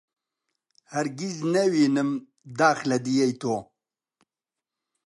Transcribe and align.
هەرگیز 0.93 1.35
نەوینم 1.53 2.09
داخ 2.59 2.79
لە 2.89 2.97
دییەی 3.05 3.33
تۆ 3.41 3.55